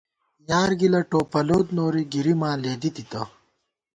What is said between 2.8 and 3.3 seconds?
تِتہ